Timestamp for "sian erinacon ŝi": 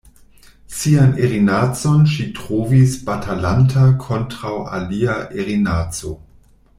0.75-2.25